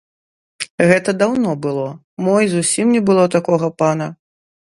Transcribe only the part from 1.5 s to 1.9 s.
было,